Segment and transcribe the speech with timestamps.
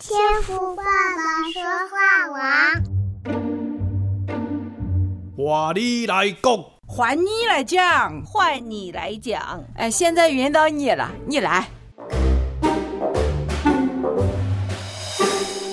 [0.00, 2.38] 天赋爸爸说话王，
[5.36, 9.64] 换你来讲，换你来讲，换你来讲。
[9.74, 11.68] 哎，现在轮到你了，你来。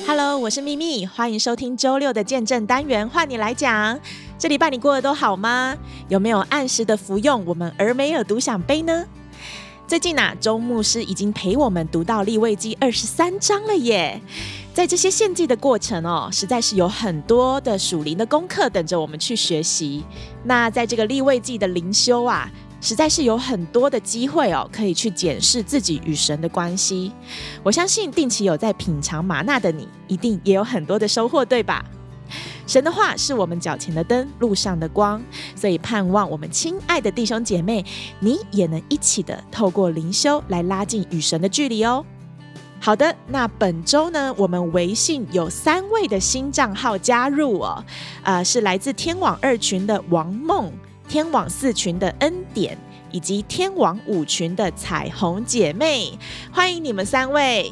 [0.08, 4.00] Hello，我是秘密，欢迎收听周六的见证单元，换你来讲。
[4.40, 5.78] 这礼拜你过得都好吗？
[6.10, 9.06] 有没有按时的服用我们俄梅尔独享杯呢？
[9.88, 14.20] 最近啊，周牧师已经陪我们读到利未记二十三章了耶。
[14.74, 20.04] 在这些献祭的过程哦，实在是有很多的属灵的功课等着我们去学习。
[20.44, 27.12] 那在这个利未记的灵修啊，实在是有很多的机会哦，可以去检视自己与神的关系。
[27.62, 31.86] 我相信定期有在品尝吗哪的你，一定也有很多的收获，对吧？
[32.68, 35.22] 神的话是我们脚前的灯，路上的光，
[35.56, 37.86] 所以盼望我们亲爱的弟兄姐妹，
[38.20, 42.06] 你也能一起的透过灵修来拉近与神的距离哦。
[42.80, 47.84] 好的，那本周呢，我们微信有三位的新账号加入哦，
[48.24, 50.72] 呃，是来自天网二群的王梦，
[51.08, 52.78] 天网四群的恩典。
[53.16, 56.12] 以及天网舞群的彩虹姐妹，
[56.52, 57.72] 欢迎你们三位。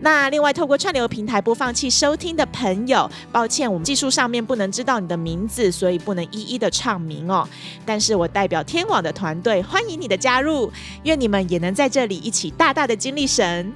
[0.00, 7.48] 那另外透过串流平台播放器收听的朋友，抱歉，我们技术上面不能知道你的名字，所以不能一一的唱名哦。
[7.86, 10.72] 但是我代表天网的团队，欢迎你的加入，
[11.04, 13.72] 愿你们也能在这里一起大大的经历神。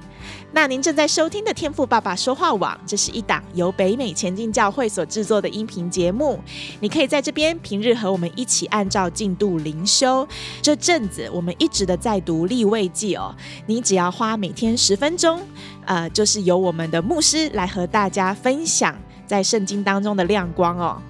[0.51, 6.39] 那您正在收听的天赋爸爸说话网，这是一档由北美前进教会所制作的音频节目。
[6.79, 10.27] 你可以在这边平日和我们一起按照进度灵修。
[10.61, 15.41] 这阵子我们一直的在读立位记哦，你只要花每天十分钟，
[15.85, 18.97] 呃，就是由我们的牧师来和大家分享。
[19.27, 21.01] 在圣经当中的亮光哦，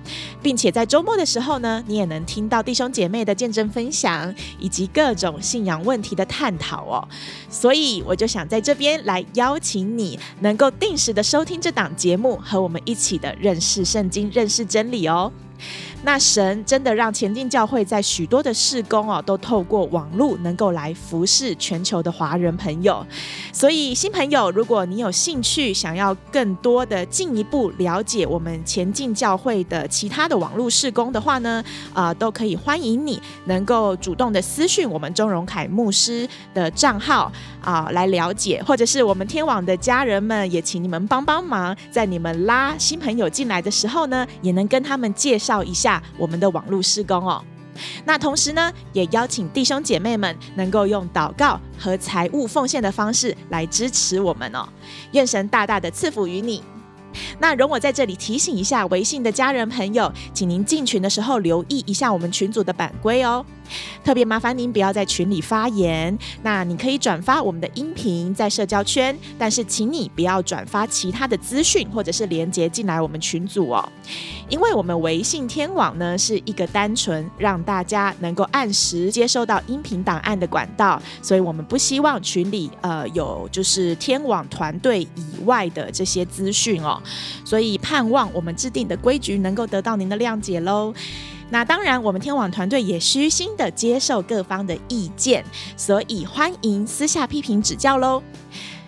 [0.42, 7.08] 并且在周末的时候呢，你也能听到弟兄姐妹的见证分享，以及各种信仰问题的探讨哦。
[7.50, 15.32] 所以我就想在这边来邀请你，能够定时的收听这档节目，和我们一起的认识圣经、认识真理哦。
[16.04, 23.06] 那神真的让前进教会在许多的事工哦，都透过网络能够来服侍全球的华人朋友。
[23.52, 31.64] 所以新朋友，如果你有兴趣想要更多的进一步了解我们前进教会的其他的网络事工的话呢，
[31.94, 37.32] 啊、都可以欢迎你能够主动的私讯我们钟荣凯牧师的账号
[37.62, 46.02] 啊、来了解，或者是我们天网的家人们，也请你们帮帮忙，在你们拉新朋友进来的时候呢，也能跟他们介绍一下。
[46.18, 47.44] 我们的网络施工哦，
[48.06, 54.68] 那同时呢，也邀请弟兄姐妹们能够用祷告和财务奉献的方式来支持我们哦。
[55.12, 56.64] 愿神大大的赐福于你。
[57.40, 63.46] 那容我在这里提醒一下微信的家人朋友，请您进群的时候留意一下我们群组的版规哦。
[64.04, 66.18] 特别麻烦您不要在群里发言。
[66.44, 73.88] 那你可以转发我们的音频在社交圈，但是请你不要转发其他的资讯或者是连接进来我们群组哦。
[74.50, 87.02] 因为我们微信天网呢是一个单纯让大家能够按时接收到音频档案的管道，所以我们不希望群里呃有就是天网团队以外的这些资讯哦。
[87.44, 90.94] 所以盼望我们制定的规矩能够得到您的谅解喽。
[91.50, 95.46] 那当然，我们天网团队也虚心的接受各方的意见，
[95.78, 98.22] 所以欢迎私下批评指教喽。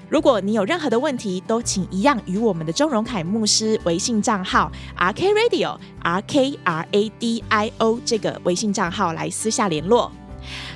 [0.10, 10.12] 如果你有任何的问题，都请一样与我们的钟荣凯牧师微信账号 R K Radio R K R A D I O 这个微信账号来私下联络。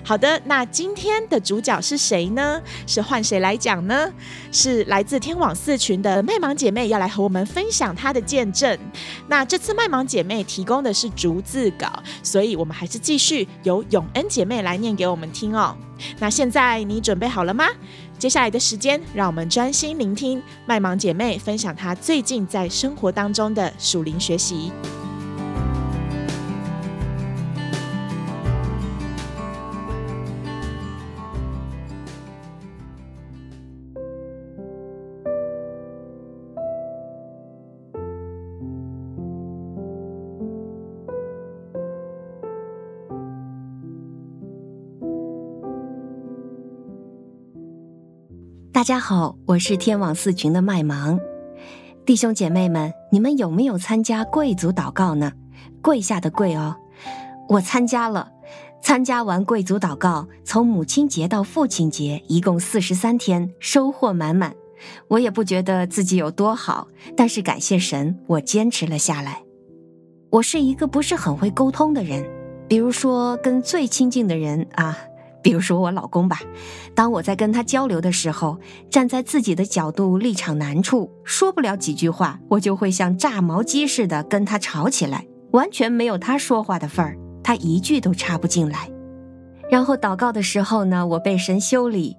[0.03, 2.61] 好的，那今天的主角是谁呢？
[2.87, 4.11] 是换谁来讲呢？
[4.51, 8.77] 是来自天网四群的麦芒姐妹要来和我们分享她的见证。
[9.27, 11.87] 那这次麦芒姐妹提供的是逐字稿，
[12.23, 15.75] 所以我们还是继续由永恩姐妹来念给我们听哦。
[16.19, 17.65] 那现在你准备好了吗？
[18.17, 24.71] 接下来的时间，让我们专心聆听麦芒姐妹分享她最近在生活当中的属灵学习。
[48.73, 51.19] 大家好，我是天网四群的麦芒。
[52.05, 55.33] 弟兄姐妹们，你们有没有参加贵族祷告呢？
[55.81, 56.77] 跪下的跪哦，
[57.49, 58.31] 我参加了。
[58.81, 64.55] 参加完贵族祷告，从母亲节到父亲节，一共四十三天，收获满满。
[65.09, 66.87] 我也不觉得自己有多好，
[67.17, 69.43] 但是感谢神，我坚持了下来。
[70.29, 72.25] 我是一个不是很会沟通的人，
[72.69, 74.97] 比如说跟最亲近的人啊。
[75.41, 76.39] 比如说我老公吧，
[76.93, 78.59] 当我在跟他交流的时候，
[78.89, 88.89] 站在自己的角度立场难处，说不了几句话，我就会像炸毛鸡似的跟他吵起来，完全没有他说话的份儿，他一句都插不进来。
[89.69, 92.15] 然后祷告的时候呢，我被神修理，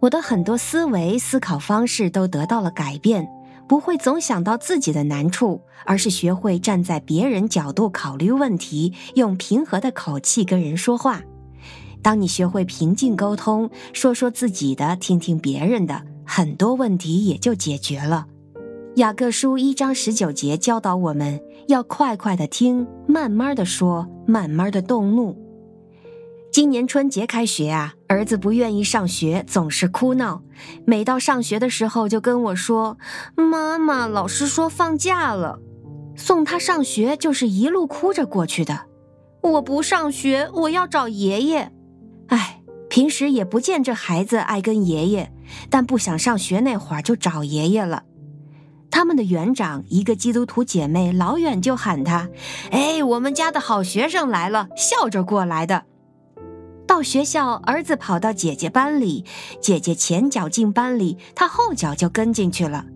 [0.00, 3.28] 我的很多思维、思考方式都得到了改变，
[3.68, 11.22] 不会总想到自己的难处，而是学会站在别人角度考虑问题，用平和的口气跟人说话。
[12.06, 18.28] 当你学会平静沟通，说说自己的，听听别人的，很多问题也就解决了。
[18.94, 25.36] 雅各书一章十九节教导我们要快快的听，慢慢的说，慢慢的动怒。
[26.52, 30.44] 今年春节开学啊，儿子不愿意上学，总是哭闹。
[30.84, 32.98] 每到上学的时候，就跟我说
[33.34, 35.58] ：“妈妈，老师说放假了。”
[36.14, 38.82] 送他上学就是一路哭着过去的。
[39.42, 41.72] 我不上学，我要找爷爷。
[42.28, 45.32] 哎，平时也不见这孩子爱跟爷爷，
[45.70, 48.04] 但不想上学那会儿就找爷爷了。
[48.90, 52.28] 他们的园长一个基督徒姐妹老远就喊他
[52.70, 55.84] ：“哎，我们家的好学生来了，笑着过来的。”
[56.86, 59.24] 到学校，儿子跑到姐姐班里，
[59.60, 62.86] 姐姐前脚进班里，他后脚就跟进去了。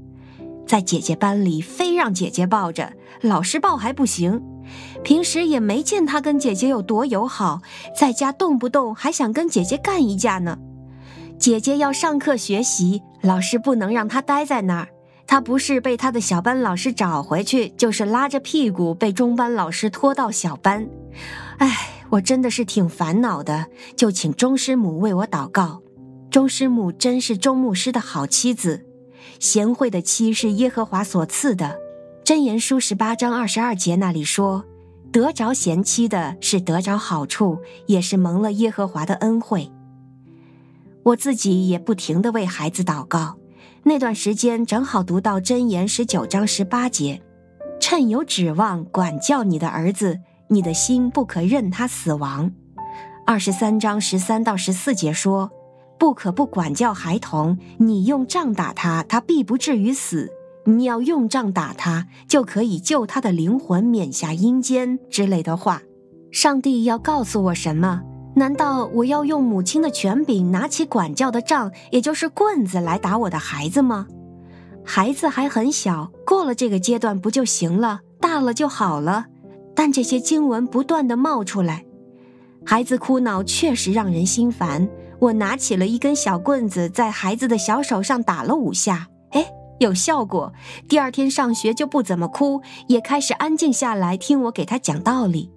[0.67, 4.41] 在姐姐班里，非让姐姐抱着，老师抱还不行。
[5.03, 7.63] 平时也没见他跟姐姐有多友好，
[7.97, 10.59] 在家动不动还想跟姐姐干一架呢。
[11.39, 14.89] 姐姐要上课学习，老师不能让他待在那儿。
[15.27, 20.89] 他不是被他的小班老师找回去，就是拉着屁股被中班老师拖到小班。
[21.59, 21.69] 唉，
[22.11, 23.67] 我真的是挺烦恼的，
[23.97, 25.83] 就请钟师母为我祷告。
[26.31, 28.85] 钟师母真是钟牧师的好妻子，
[29.39, 31.79] 贤惠的妻是耶和华所赐的。
[32.25, 34.65] 箴言书十八章二十二节那里说
[35.13, 39.71] ：“得着贤妻的是得着好处，也是蒙了耶和华的恩惠。”
[41.03, 43.37] 我自己也不停地为孩子祷告。
[43.83, 47.23] 那段时间正好读到箴言十九章十八节
[47.81, 52.53] ：“趁有指望，管教你的儿子，你的心不可任他死亡。”
[53.27, 55.51] 二十三章十三到十四节说
[55.99, 60.31] ：“不可不管教孩童，你用杖打他，他必不至于死。”
[60.65, 65.83] 你要用杖打他，就可以救他的灵魂免下阴间之类的话。
[66.31, 68.03] 上帝要告诉我什么？
[68.37, 74.07] 难道我要用母亲的权柄，拿起管教的杖，也就是棍子来打我的孩子吗？
[74.85, 78.01] 孩子还很小，过了这个阶段不就行了？
[78.21, 79.27] 大了就好了。
[79.75, 81.85] 但这些经文不断的冒出来，
[82.65, 84.89] 孩子哭闹确实让人心烦。
[85.19, 89.09] 我拿起了一根小棍子，在孩子的小手上打了五下。
[89.81, 90.53] 有效果，
[90.87, 95.51] 第二天上学就不怎么哭，也开始安静下来听我给他讲道理。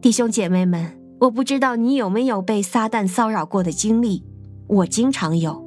[0.00, 4.24] 弟兄姐妹们，我不知道你有没有被撒旦骚扰过的经历，
[4.66, 5.62] 我经常有。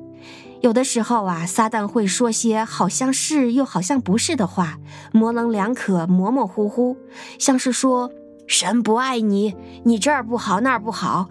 [0.62, 4.80] 有的时候啊，撒旦会说些好像是又好像不是的话，
[5.12, 6.98] 模棱两可、模模糊糊，
[7.38, 8.10] 像是说
[8.48, 9.54] 神不爱你，
[9.84, 11.30] 你这儿不好那儿不好，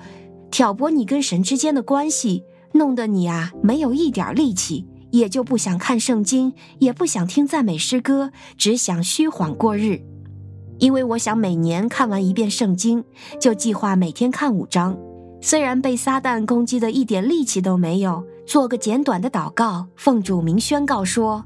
[0.53, 2.45] 挑拨你跟神之间的关系，
[2.75, 4.87] 弄得你啊没有一点力气。
[5.15, 10.01] 也就不想看圣经，也不想听赞美诗歌，只想虚晃过日。
[10.81, 13.05] 因为我想每年看完一遍圣经，
[13.41, 14.99] 就计划每天看五章。
[15.41, 21.45] 虽然被撒旦攻击的一点力气都没有，做个简短的祷告，奉主名宣告说：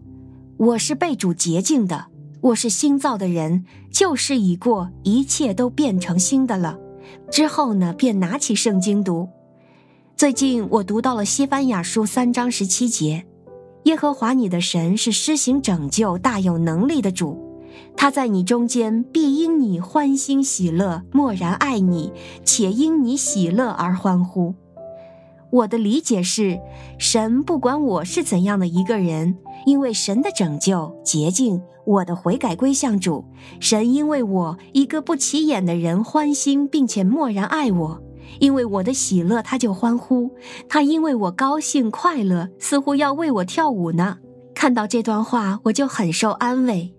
[0.57, 2.07] 我是被主洁净的，
[2.41, 6.79] 我是新造的人，旧事已过，一切都变成新的了。
[7.31, 9.29] 之后呢，便拿起圣经读。
[10.17, 13.27] 最近我读到了西班牙书三章十七节。
[13.89, 17.39] 耶和华你的神是施行拯救、大有能力的主，
[17.97, 22.13] 他在你中间必因你欢欣喜乐，默然爱你，
[22.45, 24.55] 且因你喜乐而欢呼。
[25.51, 26.61] 我的理解是，
[26.99, 33.25] 神不管我是怎样的一个人，因为神的拯救洁净，我的悔改归向主，
[33.59, 38.03] 神因为我一个不起眼的人欢心，并且默然爱我。
[38.41, 40.31] 因为我的喜乐，他就欢呼；
[40.69, 44.19] 他因为我高兴快乐，似乎要为我跳舞呢。
[44.55, 46.95] 看到这段话，我就很受安慰。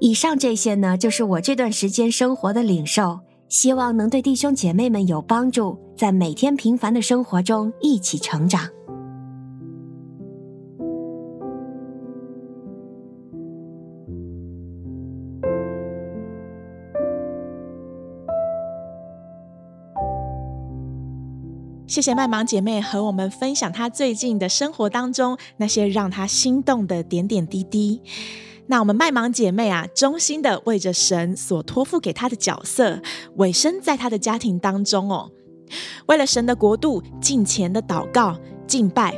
[0.00, 8.68] 以上这些呢，就是我这段时间生活的领受，希望能对弟兄姐妹们有帮助，在每天平凡的生活中一起成长。
[21.90, 28.00] 谢谢麦芒姐妹和我们分享她最近的生活当中那些让她心动的点点滴滴。
[28.68, 33.02] 那我们麦芒姐妹啊，衷心的为着神所托付给她的角色，
[33.38, 35.32] 委身在她的家庭当中哦。
[36.06, 39.12] 为了神的国度，敬虔的祷告敬拜。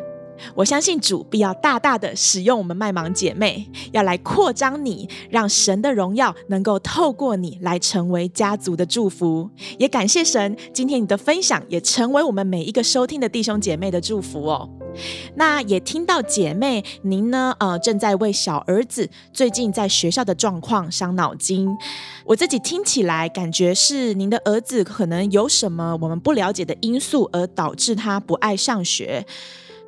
[0.54, 9.48] 我相信主必要大大的使用我们麦芒姐妹，要来扩张你，让神的荣耀能够透过你来成为家族的祝福。
[9.78, 14.68] 也感谢神，今天你的分享也成为我们每一个收听的弟兄姐妹的祝福哦。
[15.36, 21.66] 那也听到姐妹您呢，呃，正在为小儿子最近在学校的状况伤脑筋。
[22.26, 29.24] 我自己听起来感觉是您的儿子可能有什么我们不了解的因素，而导致他不爱上学。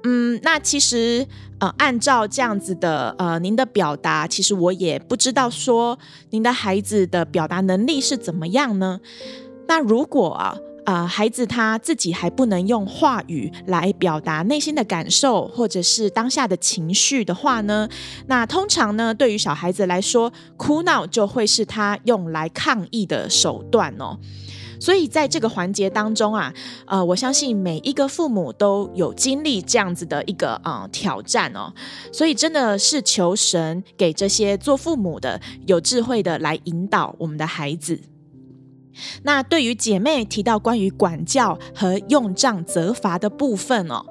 [0.07, 1.27] 嗯，那其实
[1.59, 5.99] 呃，按照这样子的呃，您的表达，其实我也不知道说
[6.31, 9.01] 您的孩子的表达能力是怎么样呢？
[9.67, 17.89] 那如果啊，呃，孩子他自己还不能用话语来表达内心的感受或者是当下的情绪的话呢，
[18.27, 24.19] 那通常呢，对于小孩子来说，哭闹就会是他用来抗议的手段哦。
[24.81, 26.52] 所以在这个环节当中啊，
[26.87, 31.73] 呃，我相信每一个父母都有经历这样子的一个啊挑战哦，
[32.12, 37.99] 所以真的是求神给这些做父母的有智慧的来引导我们的孩子。
[39.23, 44.05] 那对于姐妹提到关于管教和用杖责罚的部分哦，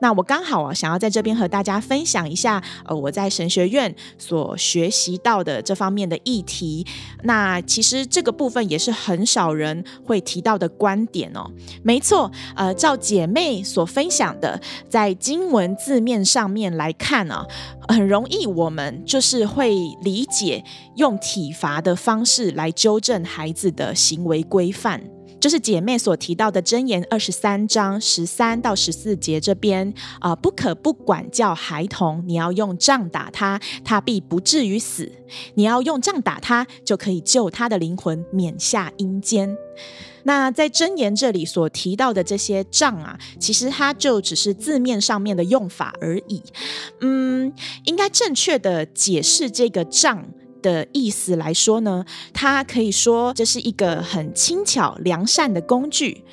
[0.00, 6.86] 那我刚好啊想要在这边和大家分享一下，呃，我在神学院所学习到的这方面的议题。
[7.24, 11.50] 那其实这个部分也是很少人会提到的观点哦。
[11.82, 20.64] 没错，呃，照姐妹所分享的，在经文字面上面来看呢，啊，很容易我们就是会理解
[20.96, 24.42] 用体罚的方式来纠正孩子的行为。
[24.48, 25.02] 规范，
[25.40, 35.04] 就是姐妹所提到的箴言二十三章十三到十四节这边啊、不可不管教孩童，你要用杖打他，他必不至于死；
[35.54, 39.56] 你要用杖打他，就可以救他的灵魂免下阴间。
[40.26, 46.42] 那在箴言这里所提到的这些杖啊，其实它就只是字面上面的用法而已。
[47.00, 47.52] 嗯，
[47.84, 50.26] 应该正确的解释这个杖
[50.60, 52.04] 的意思来说呢，
[52.34, 56.24] 它可以说这是一个很轻巧良善的工具。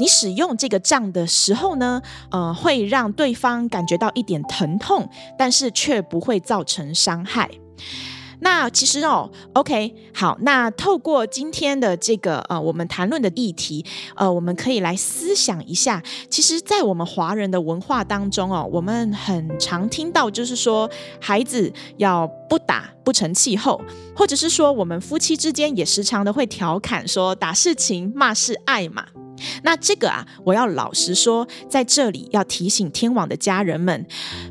[0.00, 7.48] 你使用这个杖的时候呢，呃，会让对方感觉到一点疼痛，但是却不会造成伤害。
[8.40, 16.02] 那其实哦，OK，好，那透过今天的这个呃，我们谈论的议题，呃，我们可以来思想一下。
[16.28, 20.88] 其实，在我们华人的文化当中哦，我们很常听到，就是说
[21.20, 23.80] 孩子要不打不成气候，
[24.14, 29.06] 或者是说我们夫妻之间也时常的会调侃说打是情，骂是爱嘛。
[29.62, 34.06] 那这个啊，我要老实说，在这里要提醒天网的家人们，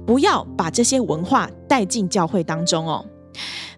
[0.06, 3.06] 不要把这些文化带进教会当中哦。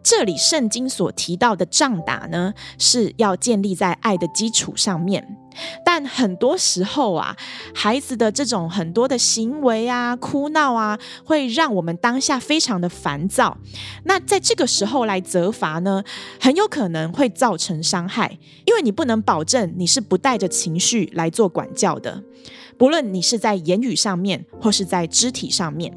[0.03, 5.37] 这里圣经所提到的仗打呢，是要建立在爱的基础上面。
[5.83, 7.35] 但很多时候啊，
[7.73, 13.57] 孩子的这种很多的行为啊、哭闹啊，会让我们当下非常的烦躁。
[14.03, 16.03] 那在这个时候来责罚呢，
[16.39, 22.21] 很有可能会造成伤害，因为你不能保证你是不带着情绪来做管教的，
[22.77, 25.91] 不论你是在言语上面或是在肢体上面。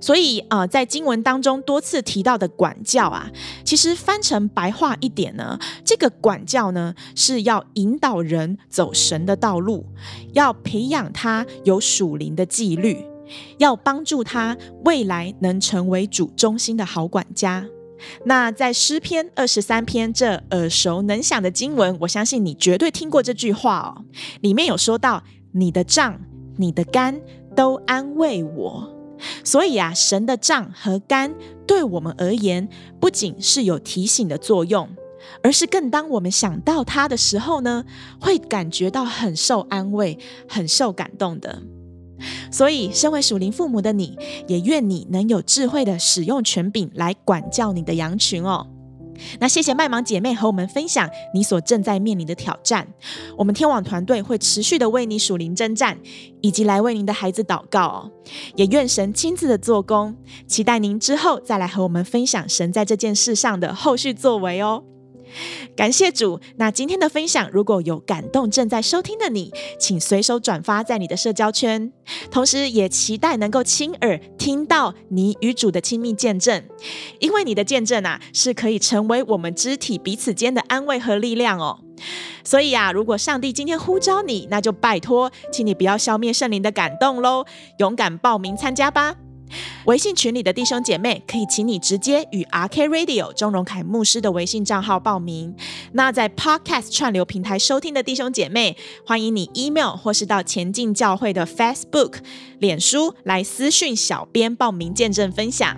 [0.00, 3.30] 所以啊、在经文当中多次提到的管教啊，
[3.64, 9.84] 其实翻成白话一点呢，这个管教呢是要引导人走神的道路，
[10.32, 13.04] 要培养他有属灵的纪律，
[13.58, 17.66] 要帮助他未来能成为主中心的好管家。
[18.24, 24.04] 那在诗篇二十三篇这耳熟能详的经文，我相信你绝对听过这句话哦，
[24.40, 26.18] 里面有说到：“你的杖、
[26.56, 27.20] 你的竿
[27.54, 28.96] 都安慰我。”
[29.44, 31.34] 所以啊，神的杖和竿
[31.66, 32.68] 对我们而言，
[33.00, 34.88] 不仅是有提醒的作用，
[35.42, 37.84] 而是更当我们想到它的时候呢，
[38.20, 41.62] 会感觉到很受安慰、很受感动的。
[42.52, 48.66] 所以，身为属灵父母的你，也愿你能有智慧的使用权柄来管教你的羊群哦。
[49.38, 52.86] 那谢谢麦芒姐妹和我们分享你所正在面临的挑战，
[53.36, 55.98] 我们天网团队会持续的为你属灵征战，
[56.40, 58.10] 以及来为您的孩子祷告哦，
[58.56, 64.84] 也愿神亲自的做工，期待您之后再来和我们分享神在这件事上的后续作为哦。
[65.76, 71.92] 感谢主，那今天的分享如果有感动正在收听的你，请随手转发在你的社交圈，
[72.30, 76.62] 同时也期待能够亲耳听到你与主的亲密见证，
[77.18, 81.80] 因为你的见证啊是可以成为我们肢体彼此间的安慰和力量哦。
[82.42, 87.44] 所以啊，如果上帝今天呼召你，那就拜托，请你不要消灭圣灵的感动喽，
[87.78, 89.16] 勇敢报名参加吧。
[89.86, 95.54] 微信群里的弟兄姐妹可以请你直接与 RK Radio 钟荣凯牧师的微信账号报名。
[95.92, 98.76] 那在 Podcast 串流平台收听的弟兄姐妹，
[99.06, 102.18] 欢迎你 email 或是到前进教会的 Facebook、
[102.58, 105.76] 脸书来私讯小编报名见证分享。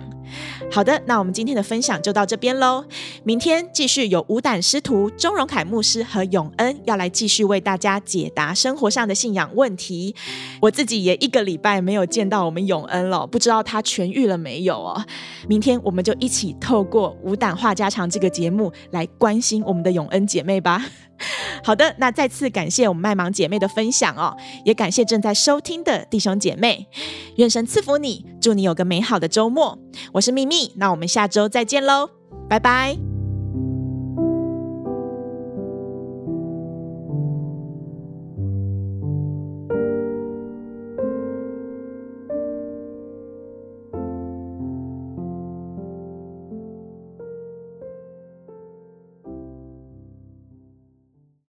[0.71, 2.83] 好的，那我们今天的分享就到这边喽。
[3.23, 10.15] 明天继续有五胆师徒钟荣凯牧师和永恩要来继续为大家解答生活上的信仰问题。
[10.61, 15.05] 我自己也一个礼拜没有见到我们永恩了，不知道他痊愈了没有哦。
[15.47, 20.85] 明天我们就一起透过五胆话家常这个节目来关心我们的永恩姐妹吧。
[21.63, 26.87] 好的，那再次感谢我们麦芒姐妹的分享哦，也感谢正在收听的弟兄姐妹，
[27.37, 29.77] 愿神赐福你，祝你有个美好的周末。
[30.13, 32.09] 我是秘密，那我们下周再见喽，
[32.49, 33.02] 拜拜。